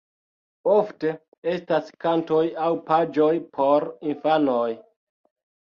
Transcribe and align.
Ofte 0.75 1.11
estas 1.51 1.91
kantoj 2.07 2.41
aŭ 2.67 2.73
paĝoj 2.89 3.31
por 3.61 3.87
infanoj. 4.15 4.69